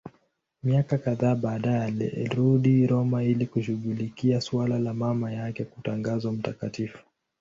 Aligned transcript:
Miaka 0.63 0.97
kadhaa 0.97 1.35
baadaye 1.35 1.83
alirudi 1.83 2.87
Roma 2.87 3.23
ili 3.23 3.45
kushughulikia 3.47 4.41
suala 4.41 4.79
la 4.79 4.93
mama 4.93 5.31
yake 5.31 5.65
kutangazwa 5.65 6.31
mtakatifu. 6.31 6.97